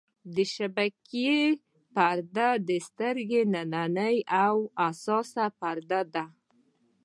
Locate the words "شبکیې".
0.55-1.39